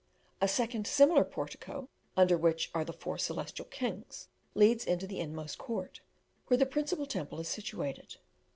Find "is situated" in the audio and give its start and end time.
7.39-8.15